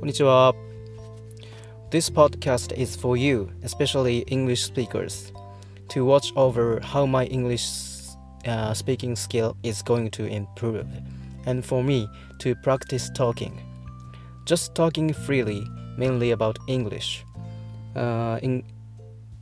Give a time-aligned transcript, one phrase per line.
[0.00, 0.54] こんにちは。
[1.90, 5.32] This podcast is for you, especially English speakers,
[5.88, 7.64] to watch over how my English
[8.46, 10.86] uh, speaking skill is going to improve,
[11.46, 12.08] and for me
[12.40, 13.52] to practice talking.
[14.46, 15.64] Just talking freely,
[15.96, 17.24] mainly about English,
[17.94, 18.62] uh, in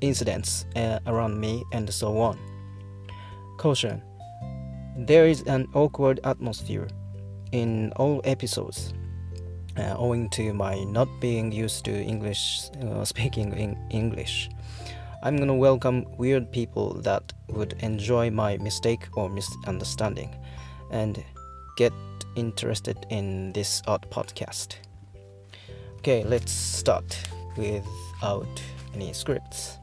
[0.00, 2.38] incidents uh, around me, and so on.
[3.58, 4.02] Caution
[4.96, 6.88] There is an awkward atmosphere
[7.52, 8.94] in all episodes.
[9.75, 14.49] Uh, owing to my not being used to English, uh, speaking in English.
[15.23, 20.35] I'm gonna welcome weird people that would enjoy my mistake or misunderstanding
[20.91, 21.23] and
[21.75, 21.93] get
[22.35, 24.75] interested in this odd podcast.
[25.99, 27.17] Okay, let's start
[27.57, 28.61] without
[28.93, 29.77] any scripts.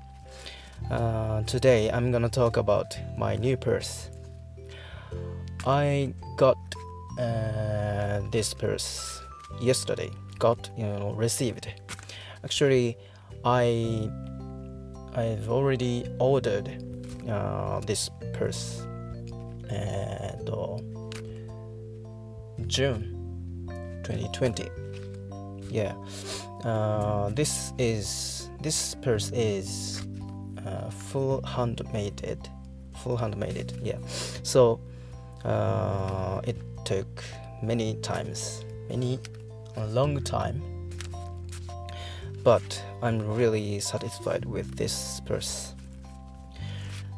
[0.90, 4.10] Uh, today I'm gonna talk about my new purse.
[5.66, 6.58] I got
[7.18, 9.19] uh, this purse
[9.60, 11.68] yesterday got you know received.
[12.44, 12.96] Actually
[13.44, 14.10] i
[15.14, 16.68] i've already ordered
[17.26, 18.82] uh, this purse
[19.70, 20.76] and uh,
[22.66, 23.16] june
[24.04, 24.68] 2020
[25.70, 25.94] yeah.
[26.64, 30.02] Uh, this is this purse is
[30.66, 32.50] uh, full handmade it.
[33.02, 33.96] full handmade it, yeah.
[34.42, 34.80] So
[35.44, 37.24] uh, it took
[37.62, 39.18] many times many
[39.75, 40.61] a long time.
[42.43, 45.73] But I'm really satisfied with this purse.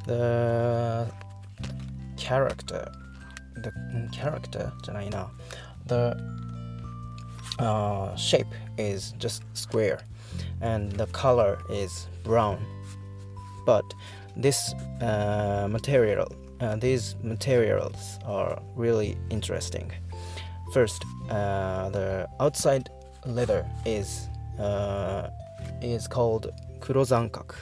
[0.05, 1.11] The
[2.17, 2.91] character,
[3.55, 3.71] the
[4.11, 5.29] character じゃないな
[5.87, 6.15] the
[7.59, 9.99] uh, shape is just square
[10.61, 12.59] and the color is brown.
[13.65, 13.85] But
[14.35, 19.91] this uh, material, uh, these materials are really interesting.
[20.72, 22.88] First, uh, the outside
[23.26, 25.28] leather is uh,
[25.82, 26.50] is called
[26.80, 27.56] kurozankaku.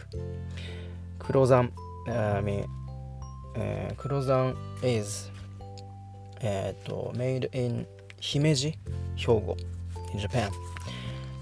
[1.19, 1.73] Kurozan,
[2.07, 2.65] uh, I mean,
[3.57, 5.29] uh, kurozan is
[6.45, 6.73] uh,
[7.17, 7.85] made in
[8.21, 8.77] Himeji,
[9.17, 9.59] Hyogo,
[10.13, 10.53] in Japan,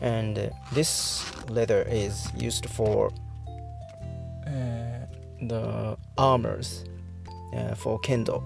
[0.00, 3.10] and this leather is used for
[5.42, 6.84] the armors
[7.76, 8.42] for kendo.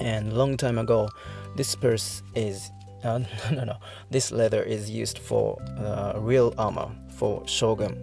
[0.00, 1.08] And long time ago,
[1.58, 2.70] this purse is
[3.02, 3.18] uh,
[3.50, 3.76] no, no, no.
[4.10, 7.94] This leather is used for uh, real armor for shogun,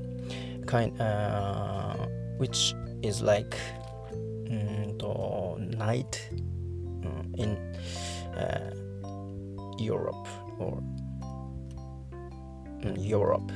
[0.67, 2.05] kind, uh,
[2.37, 3.55] which is like
[4.43, 7.55] mm, the knight mm, in
[8.37, 8.71] uh,
[9.79, 10.27] Europe
[10.59, 10.83] or
[12.83, 13.51] mm, Europe.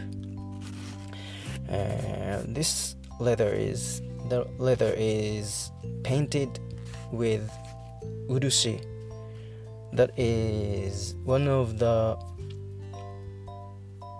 [1.69, 5.71] Uh, this leather is the leather is
[6.03, 6.59] painted
[7.11, 7.49] with
[8.29, 8.79] urushi
[9.93, 12.17] that is one of the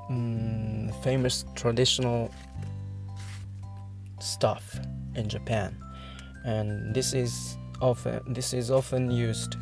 [0.10, 2.32] mm, famous traditional
[4.20, 4.80] stuff
[5.16, 5.76] in Japan,
[6.46, 9.56] and this is often this is often used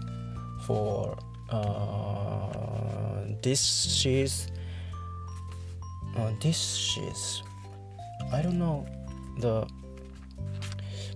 [0.65, 1.17] for
[1.49, 4.47] uh, dishes.
[6.15, 7.43] Uh, dishes.
[8.33, 8.87] I don't know
[9.39, 9.67] the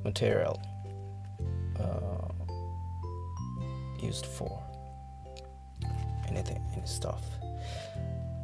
[0.03, 0.61] material
[1.79, 2.29] uh,
[3.99, 4.61] used for
[6.31, 7.23] anything any stuff.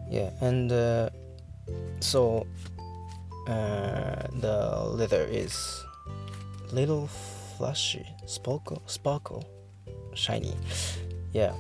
[0.10, 1.10] Yeah and uh,
[2.00, 2.46] so
[3.48, 5.84] uh, the leather is
[6.72, 7.08] little
[7.58, 9.44] flashy sparkle sparkle
[10.14, 10.56] shiny.
[11.34, 11.54] Yeah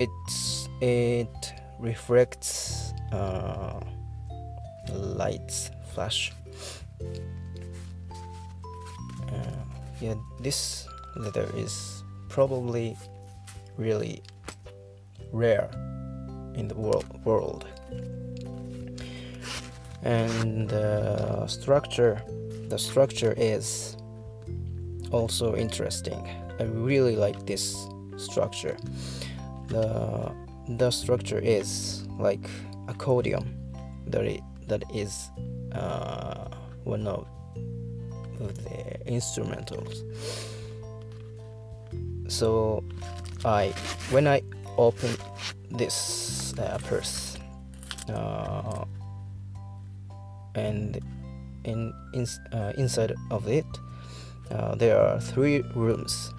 [0.00, 3.80] it's it reflects uh,
[4.92, 6.32] lights flash.
[9.28, 9.62] Uh,
[10.00, 10.86] yeah this
[11.16, 12.96] leather is probably
[13.76, 14.22] really
[15.34, 15.68] rare
[16.54, 17.66] in the world world.
[20.02, 22.22] And the structure
[22.68, 23.96] the structure is
[25.10, 26.20] also interesting.
[26.58, 27.86] I really like this
[28.16, 28.76] structure.
[29.68, 30.32] The
[30.68, 32.48] the structure is like
[32.88, 33.44] accordion
[34.06, 35.30] that it, that is
[35.72, 36.48] uh,
[36.84, 37.26] one of
[38.38, 40.02] the instrumentals.
[42.28, 42.82] So
[43.44, 43.68] i
[44.10, 44.40] when i
[44.76, 45.10] open
[45.70, 47.38] this uh, purse.
[48.08, 48.84] Uh,
[50.54, 51.00] and
[51.64, 53.64] in, in uh, inside of it
[54.50, 56.32] uh, there are three rooms.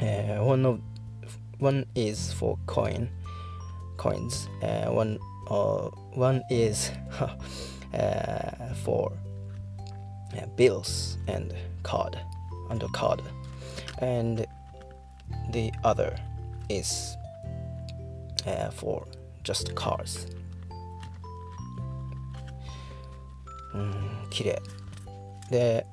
[0.00, 0.80] Uh, one of
[1.58, 3.08] one is for coin
[3.96, 4.48] coins.
[4.60, 5.18] One
[6.14, 6.90] one is
[8.84, 9.12] for
[10.56, 11.54] bills and
[11.84, 12.18] card
[12.68, 13.22] under card.
[13.98, 14.44] And
[15.52, 16.18] the other
[16.68, 17.16] is
[18.46, 19.06] uh, for
[19.44, 20.26] just cars.
[23.74, 23.82] Mm, う
[24.26, 24.62] ん綺麗
[25.50, 25.86] で、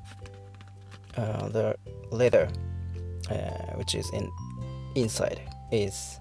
[1.15, 1.77] uh, the
[2.11, 2.47] leather
[3.29, 4.29] uh, which is in
[4.95, 5.39] inside
[5.71, 6.19] is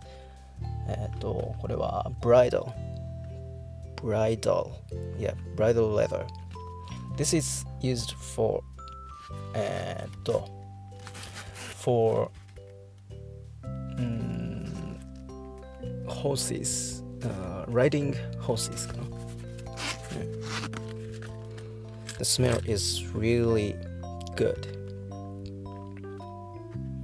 [0.87, 2.73] uh, えっとこれは bridle.
[3.97, 4.71] Bridle.
[5.19, 6.25] Yeah bridle leather.
[7.17, 8.63] This is used for uh,
[9.55, 10.49] えっと
[11.83, 12.31] for
[16.09, 18.89] horses、uh, riding horses
[22.19, 23.77] the smell is really
[24.35, 24.67] good.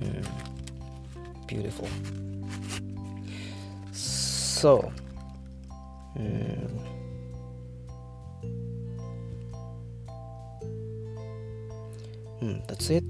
[0.00, 0.26] Mm,
[1.46, 1.88] beautiful.
[3.92, 4.92] So
[6.18, 6.80] mm,
[12.42, 13.04] mm, that's it.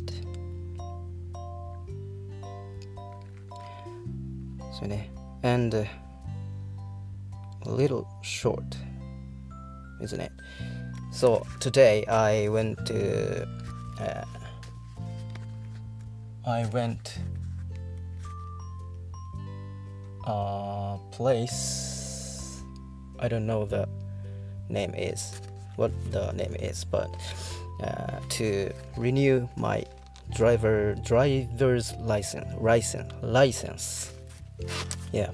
[4.79, 5.05] So yeah,
[5.45, 5.85] and uh,
[7.67, 8.65] a little short
[10.01, 10.33] isn't it?
[11.13, 13.47] So today i went to
[14.01, 14.25] uh,
[16.47, 17.19] i went
[20.27, 22.63] a place
[23.21, 23.89] i don't know the
[24.69, 25.41] name is
[25.77, 27.09] what the name is but
[27.83, 29.85] uh, to renew my
[30.35, 34.13] driver driver's license license license
[35.13, 35.31] yeah.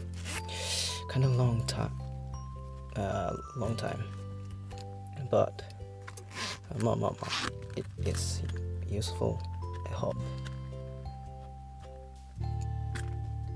[1.09, 1.93] Kind of long time
[2.97, 4.03] uh, long time.
[5.31, 5.63] But
[6.71, 7.29] uh, ma, ma, ma,
[7.77, 8.43] it is
[8.89, 9.41] useful
[9.89, 10.17] i hope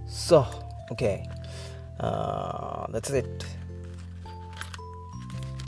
[0.07, 0.47] so
[0.93, 1.27] okay.
[1.99, 3.45] Uh, that's it.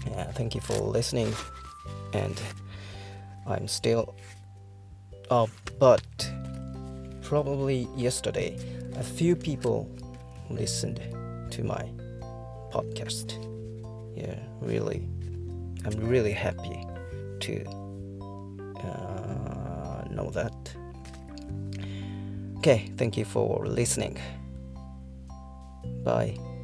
[0.07, 1.33] Yeah thank you for listening.
[2.13, 2.41] And
[3.47, 4.15] i'm still
[5.31, 6.31] up but
[7.23, 8.57] probably yesterday
[8.99, 9.89] a few people
[10.51, 11.01] listened
[11.51, 11.85] to my
[12.73, 13.43] podcast.
[14.17, 15.09] Yeah really
[15.85, 16.85] i'm really happy
[17.41, 17.65] to
[18.83, 20.55] uh, know that.
[22.59, 24.19] Okay thank you for listening.
[26.05, 26.56] Bye